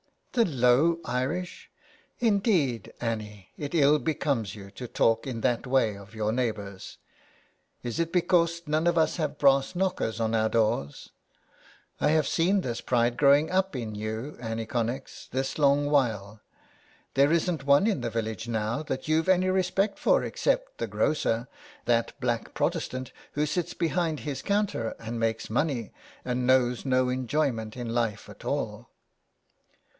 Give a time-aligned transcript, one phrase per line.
[0.31, 1.69] *' The low Irish!
[2.19, 6.97] indeed, Annie, it ill becomes you to talk in that way of your neighbours.
[7.83, 11.11] Is it because none of us have brass knockers on our doors?
[11.99, 16.39] I have seen this pride growing up in you, Annie Connex, this long while.
[17.13, 21.47] There isn't one in the village now that you've any respect for except the grocer,
[21.85, 25.91] that black Protestant, who sits behind his counter and makes money,
[26.23, 28.87] and knows no enjoyment in life at all."